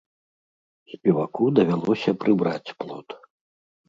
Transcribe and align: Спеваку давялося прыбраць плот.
Спеваку 0.93 1.45
давялося 1.59 2.11
прыбраць 2.23 2.73
плот. 2.81 3.09